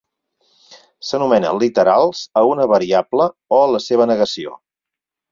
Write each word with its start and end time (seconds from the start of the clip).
S'anomena 1.09 1.51
literals 1.63 2.21
a 2.41 2.43
una 2.51 2.65
variable 2.71 3.27
o 3.59 3.59
la 3.75 3.83
seva 3.89 4.09
negació. 4.13 4.55